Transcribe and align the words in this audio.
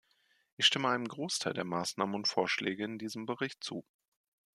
Ich 0.57 0.65
stimme 0.65 0.89
einem 0.89 1.07
Großteil 1.07 1.53
der 1.53 1.63
Maßnahmen 1.63 2.15
und 2.15 2.27
Vorschläge 2.27 2.83
in 2.85 2.97
diesem 2.97 3.27
Bericht 3.27 3.63
zu. 3.63 3.85